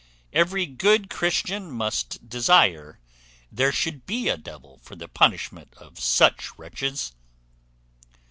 [0.33, 2.97] Every good Christian must desire
[3.51, 7.11] there should be a devil for the punishment of such wretches."